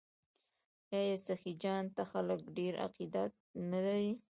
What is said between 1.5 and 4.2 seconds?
جان ته خلک ډیر عقیدت نلري؟